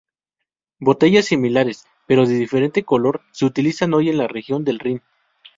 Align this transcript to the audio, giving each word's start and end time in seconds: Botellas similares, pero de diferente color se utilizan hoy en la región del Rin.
Botellas 0.79 1.25
similares, 1.27 1.85
pero 2.07 2.25
de 2.25 2.33
diferente 2.33 2.81
color 2.83 3.21
se 3.33 3.45
utilizan 3.45 3.93
hoy 3.93 4.09
en 4.09 4.17
la 4.17 4.27
región 4.27 4.63
del 4.63 4.79
Rin. 4.79 5.03